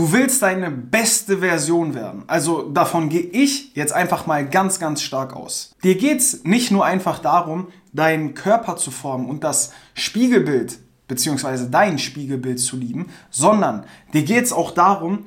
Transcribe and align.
Du 0.00 0.12
willst 0.12 0.40
deine 0.40 0.70
beste 0.70 1.40
Version 1.40 1.94
werden. 1.94 2.24
Also 2.26 2.62
davon 2.62 3.10
gehe 3.10 3.20
ich 3.20 3.76
jetzt 3.76 3.92
einfach 3.92 4.26
mal 4.26 4.48
ganz, 4.48 4.78
ganz 4.78 5.02
stark 5.02 5.36
aus. 5.36 5.76
Dir 5.84 5.94
geht's 5.94 6.42
nicht 6.42 6.70
nur 6.70 6.86
einfach 6.86 7.18
darum, 7.18 7.66
deinen 7.92 8.32
Körper 8.32 8.78
zu 8.78 8.90
formen 8.90 9.28
und 9.28 9.44
das 9.44 9.74
Spiegelbild 9.92 10.78
beziehungsweise 11.06 11.68
dein 11.68 11.98
Spiegelbild 11.98 12.60
zu 12.60 12.78
lieben, 12.78 13.10
sondern 13.28 13.84
dir 14.14 14.22
geht's 14.22 14.54
auch 14.54 14.70
darum, 14.70 15.26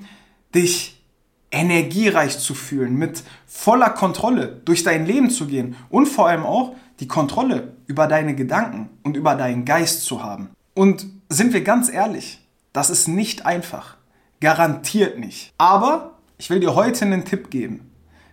dich 0.55 1.05
energiereich 1.51 2.39
zu 2.39 2.55
fühlen, 2.55 2.95
mit 2.95 3.21
voller 3.45 3.91
Kontrolle 3.91 4.59
durch 4.65 4.81
dein 4.81 5.05
Leben 5.05 5.29
zu 5.29 5.45
gehen 5.45 5.75
und 5.91 6.07
vor 6.07 6.29
allem 6.29 6.47
auch 6.47 6.73
die 6.99 7.07
Kontrolle 7.07 7.73
über 7.85 8.07
deine 8.07 8.33
Gedanken 8.33 8.89
und 9.03 9.17
über 9.17 9.35
deinen 9.35 9.65
Geist 9.65 10.01
zu 10.01 10.23
haben. 10.23 10.49
Und 10.73 11.05
sind 11.29 11.53
wir 11.53 11.63
ganz 11.63 11.91
ehrlich, 11.91 12.39
das 12.71 12.89
ist 12.89 13.07
nicht 13.07 13.45
einfach. 13.45 13.97
Garantiert 14.43 15.19
nicht. 15.19 15.53
Aber 15.57 16.15
ich 16.37 16.49
will 16.49 16.59
dir 16.59 16.75
heute 16.75 17.05
einen 17.05 17.23
Tipp 17.23 17.49
geben, 17.49 17.89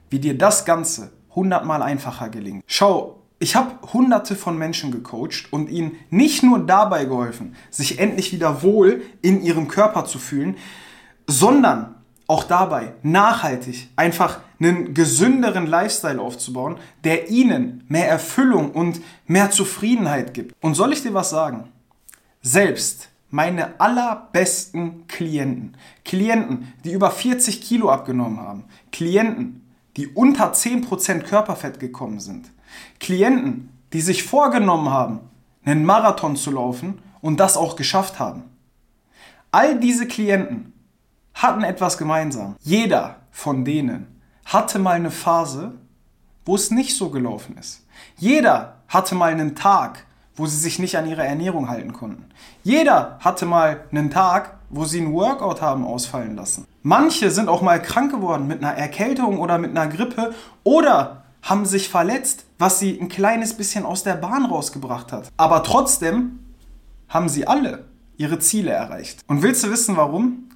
wie 0.09 0.19
dir 0.19 0.37
das 0.37 0.65
Ganze 0.65 1.12
hundertmal 1.37 1.83
einfacher 1.83 2.30
gelingt. 2.30 2.65
Schau, 2.67 3.21
ich 3.39 3.55
habe 3.55 3.77
hunderte 3.93 4.34
von 4.34 4.59
Menschen 4.59 4.91
gecoacht 4.91 5.53
und 5.53 5.70
ihnen 5.70 5.93
nicht 6.11 6.43
nur 6.43 6.59
dabei 6.59 7.05
geholfen, 7.05 7.55
sich 7.70 8.01
endlich 8.01 8.33
wieder 8.33 8.65
wohl 8.65 9.03
in 9.23 9.41
ihrem 9.41 9.69
Körper 9.69 10.05
zu 10.05 10.19
fühlen, 10.19 10.57
sondern 11.29 11.95
auch 12.27 12.42
dabei 12.42 12.95
nachhaltig 13.05 13.91
einfach 13.95 14.41
einen 14.59 14.95
gesünderen 14.95 15.69
Lifestyle 15.69 16.20
aufzubauen, 16.20 16.79
der 17.05 17.31
ihnen 17.31 17.84
mehr 17.87 18.09
Erfüllung 18.09 18.73
und 18.73 19.01
mehr 19.29 19.53
Zufriedenheit 19.53 20.34
gibt. 20.34 20.56
Und 20.61 20.75
soll 20.75 20.92
ich 20.92 21.03
dir 21.03 21.15
was 21.15 21.31
sagen? 21.31 21.69
Selbst 22.42 23.11
meine 23.30 23.80
allerbesten 23.80 25.07
Klienten, 25.07 25.77
Klienten, 26.05 26.73
die 26.84 26.93
über 26.93 27.11
40 27.11 27.62
Kilo 27.62 27.91
abgenommen 27.91 28.41
haben, 28.41 28.65
Klienten, 28.93 29.69
die 29.97 30.09
unter 30.09 30.53
10% 30.53 31.23
Körperfett 31.23 31.81
gekommen 31.81 32.20
sind, 32.20 32.51
Klienten, 32.98 33.70
die 33.92 34.01
sich 34.01 34.25
vorgenommen 34.25 34.91
haben, 34.91 35.20
einen 35.64 35.84
Marathon 35.84 36.36
zu 36.36 36.51
laufen 36.51 37.01
und 37.20 37.39
das 37.39 37.56
auch 37.56 37.77
geschafft 37.77 38.19
haben. 38.19 38.45
All 39.51 39.78
diese 39.78 40.06
Klienten 40.06 40.73
hatten 41.34 41.64
etwas 41.64 41.98
gemeinsam. 41.98 42.56
Jeder 42.61 43.17
von 43.31 43.64
denen 43.64 44.20
hatte 44.45 44.78
mal 44.78 44.97
eine 44.97 45.11
Phase, 45.11 45.75
wo 46.45 46.55
es 46.55 46.70
nicht 46.70 46.97
so 46.97 47.11
gelaufen 47.11 47.56
ist. 47.56 47.86
Jeder 48.17 48.83
hatte 48.89 49.14
mal 49.14 49.33
einen 49.33 49.55
Tag, 49.55 50.06
wo 50.41 50.46
sie 50.46 50.56
sich 50.56 50.78
nicht 50.78 50.96
an 50.96 51.06
ihre 51.06 51.22
Ernährung 51.22 51.69
halten 51.69 51.92
konnten. 51.92 52.24
Jeder 52.64 53.19
hatte 53.20 53.44
mal 53.44 53.84
einen 53.92 54.10
Tag, 54.10 54.56
wo 54.70 54.86
sie 54.86 55.00
einen 55.00 55.12
Workout 55.12 55.60
haben 55.60 55.84
ausfallen 55.84 56.34
lassen. 56.34 56.64
Manche 56.83 57.30
sind 57.30 57.50
auch 57.50 57.60
mal 57.60 57.80
krank 57.80 58.10
geworden 58.10 58.46
mit 58.46 58.64
einer 58.64 58.72
Erkältung 58.72 59.38
oder 59.38 59.58
mit 59.58 59.77
einer 59.77 59.86
Grippe 59.86 60.34
oder 60.64 61.24
haben 61.42 61.66
sich 61.66 61.91
verletzt, 61.91 62.46
was 62.58 62.78
sie 62.78 62.98
ein 62.98 63.11
kleines 63.11 63.52
bisschen 63.55 63.84
aus 63.84 64.02
der 64.02 64.14
Bahn 64.14 64.46
rausgebracht 64.46 65.12
hat. 65.12 65.28
Aber 65.36 65.62
trotzdem 65.62 66.38
haben 67.11 67.28
sie 67.28 67.46
alle 67.46 67.84
ihre 68.16 68.38
Ziele 68.38 68.70
erreicht. 68.70 69.20
Und 69.27 69.42
willst 69.42 69.62
du 69.62 69.70
wissen 69.70 69.98
warum? 69.98 70.48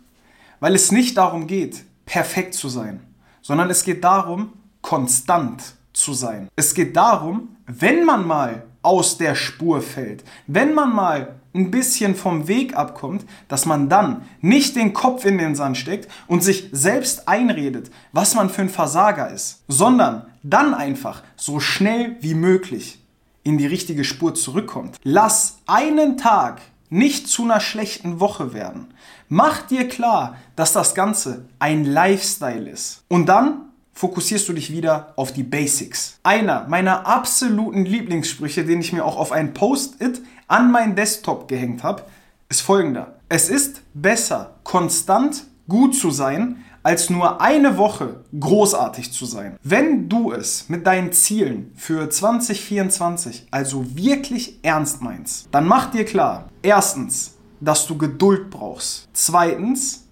Weil 0.61 0.75
es 0.75 0.93
nicht 0.93 1.19
darum 1.19 1.47
geht, 1.47 1.85
perfekt 2.07 2.55
zu 2.55 2.71
sein, 2.71 3.01
sondern 3.43 3.69
es 3.69 3.85
geht 3.85 4.03
darum, 4.03 4.55
konstant 4.81 5.75
zu 5.93 6.15
sein. 6.15 6.49
Es 6.57 6.73
geht 6.73 6.97
darum, 6.97 7.57
wenn 7.67 8.07
man 8.07 8.27
mal 8.27 8.65
aus 8.85 9.19
der 9.19 9.35
Spur 9.35 9.81
fällt. 9.81 10.25
Wenn 10.47 10.75
man 10.75 10.95
mal 10.95 11.37
ein 11.55 11.71
bisschen 11.71 12.15
vom 12.15 12.49
Weg 12.49 12.77
abkommt, 12.77 13.25
dass 13.49 13.65
man 13.65 13.89
dann 13.89 14.23
nicht 14.41 14.77
den 14.77 14.93
Kopf 14.93 15.25
in 15.25 15.39
den 15.39 15.55
Sand 15.55 15.77
steckt 15.77 16.11
und 16.27 16.43
sich 16.43 16.69
selbst 16.73 17.29
einredet, 17.29 17.91
was 18.13 18.35
man 18.35 18.51
für 18.51 18.63
ein 18.63 18.69
Versager 18.69 19.31
ist, 19.31 19.63
sondern 19.69 20.27
dann 20.43 20.75
einfach 20.75 21.23
so 21.37 21.61
schnell 21.61 22.17
wie 22.21 22.35
möglich 22.35 23.01
in 23.45 23.59
die 23.59 23.67
richtige 23.67 24.05
Spur 24.05 24.35
zurückkommt. 24.35 24.97
Lass 25.05 25.59
einen 25.67 26.17
Tag 26.17 26.61
nicht 26.91 27.29
zu 27.29 27.45
einer 27.45 27.61
schlechten 27.61 28.21
Woche 28.21 28.53
werden. 28.53 28.95
Mach 29.29 29.63
dir 29.63 29.89
klar, 29.89 30.37
dass 30.57 30.73
das 30.73 30.95
Ganze 30.95 31.47
ein 31.59 31.85
Lifestyle 31.85 32.69
ist. 32.69 33.05
Und 33.09 33.27
dann 33.27 33.63
fokussierst 33.95 34.49
du 34.49 34.53
dich 34.53 34.73
wieder 34.73 35.13
auf 35.17 35.33
die 35.33 35.45
Basics. 35.45 36.19
Einer 36.23 36.67
meiner 36.69 37.07
absoluten 37.07 37.85
Lieblingssprüche, 37.85 38.65
den 38.65 38.81
ich 38.81 38.93
mir 38.93 39.05
auch 39.05 39.17
auf 39.17 39.33
ein 39.33 39.55
Post-it 39.55 40.21
an 40.49 40.71
meinen 40.71 40.97
Desktop 40.97 41.49
gehängt 41.49 41.83
habe, 41.83 42.03
ist 42.49 42.61
folgender. 42.61 43.15
Es 43.29 43.49
ist 43.49 43.83
besser, 43.95 44.57
konstant 44.65 45.45
gut 45.69 45.97
zu 45.97 46.11
sein, 46.11 46.65
als 46.83 47.09
nur 47.09 47.41
eine 47.41 47.79
Woche 47.79 48.21
großartig 48.39 49.11
zu 49.11 49.25
sein. 49.25 49.57
Wenn 49.63 50.09
du 50.09 50.33
es 50.33 50.69
mit 50.69 50.87
deinen 50.87 51.13
Zielen 51.13 51.73
für 51.77 52.11
2024 52.11 53.47
also 53.51 53.97
wirklich 53.97 54.59
ernst 54.63 55.01
meinst, 55.01 55.49
dann 55.51 55.67
mach 55.67 55.91
dir 55.91 56.05
klar, 56.05 56.51
erstens, 56.63 57.37
dass 57.61 57.87
du 57.87 57.97
Geduld 57.97 58.51
brauchst. 58.51 59.09
Zweitens, 59.15 60.05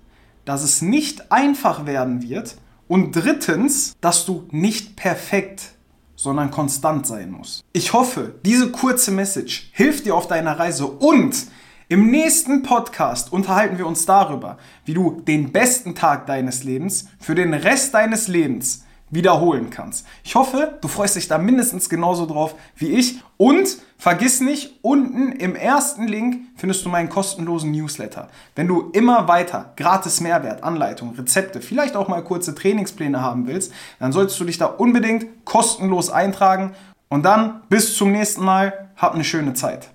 dass 0.47 0.63
es 0.63 0.81
nicht 0.81 1.31
einfach 1.31 1.85
werden 1.85 2.23
wird, 2.23 2.57
und 2.93 3.13
drittens, 3.13 3.95
dass 4.03 4.27
du 4.27 4.47
nicht 4.51 4.97
perfekt, 4.97 5.71
sondern 6.15 6.51
konstant 6.51 7.07
sein 7.07 7.31
musst. 7.31 7.65
Ich 7.73 7.95
hoffe, 7.95 8.35
diese 8.45 8.71
kurze 8.71 9.11
Message 9.11 9.71
hilft 9.73 10.05
dir 10.05 10.15
auf 10.15 10.29
deiner 10.29 10.59
Reise 10.59 10.87
und 10.87 11.35
im 11.89 12.11
nächsten 12.11 12.63
Podcast 12.63 13.33
unterhalten 13.33 13.79
wir 13.79 13.87
uns 13.87 14.05
darüber, 14.05 14.59
wie 14.85 14.93
du 14.93 15.23
den 15.27 15.53
besten 15.53 15.95
Tag 15.95 16.27
deines 16.27 16.65
Lebens 16.65 17.09
für 17.19 17.35
den 17.35 17.55
Rest 17.55 17.95
deines 17.95 18.29
Lebens 18.29 18.85
wiederholen 19.13 19.71
kannst. 19.71 20.07
Ich 20.25 20.35
hoffe, 20.35 20.79
du 20.81 20.89
freust 20.89 21.15
dich 21.15 21.29
da 21.29 21.39
mindestens 21.39 21.89
genauso 21.89 22.27
drauf 22.27 22.57
wie 22.75 22.89
ich. 22.89 23.21
Und 23.37 23.77
vergiss 23.99 24.41
nicht, 24.41 24.79
unten 24.83 25.33
im 25.33 25.55
ersten 25.55 26.09
Link 26.09 26.41
findest 26.57 26.85
du 26.85 26.89
meinen 26.89 27.11
kostenlosen 27.11 27.71
Newsletter. 27.71 28.29
Wenn 28.57 28.67
du 28.67 28.91
immer 28.93 29.29
weiter 29.29 29.73
gratis 29.77 30.21
Mehrwert, 30.21 30.65
Anleitung, 30.65 31.15
Rezepte, 31.15 31.61
vielleicht 31.61 31.95
auch 31.95 32.09
mal 32.09 32.25
kurze 32.25 32.55
Trainingspläne 32.55 33.21
haben 33.21 33.47
willst, 33.47 33.73
dann 34.01 34.13
solltest 34.13 34.41
du 34.41 34.45
dich 34.45 34.59
da 34.59 34.67
unbedingt 34.67 35.45
kostenlos 35.45 36.11
eintragen. 36.11 36.73
Und 37.09 37.25
dann 37.25 37.61
bis 37.69 37.97
zum 37.97 38.11
nächsten 38.11 38.43
Mal. 38.43 38.89
Hab 38.97 39.15
eine 39.15 39.25
schöne 39.25 39.53
Zeit. 39.53 39.89